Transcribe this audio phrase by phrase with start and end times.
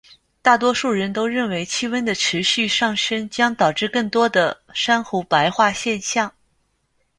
[0.41, 6.33] 大多数人都认为气温的持续上升将导致更多的珊瑚白化现象。